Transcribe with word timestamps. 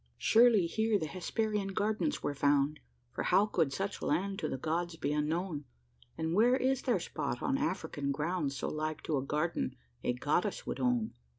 Surely 0.17 0.65
here 0.65 0.97
the 0.97 1.05
Hesperian 1.05 1.73
gardens 1.75 2.23
were 2.23 2.33
found 2.33 2.79
For 3.11 3.21
how 3.25 3.45
could 3.45 3.71
such 3.71 4.01
land 4.01 4.39
to 4.39 4.47
the 4.47 4.57
gods 4.57 4.95
be 4.95 5.13
unknown? 5.13 5.65
And 6.17 6.33
where 6.33 6.57
is 6.57 6.81
there 6.81 6.99
spot 6.99 7.37
upon 7.37 7.59
African 7.59 8.11
ground 8.11 8.51
So 8.51 8.67
like 8.67 9.03
to 9.03 9.17
a 9.17 9.21
garden 9.23 9.75
a 10.03 10.13
goddess 10.13 10.65
would 10.65 10.79
own? 10.79 11.13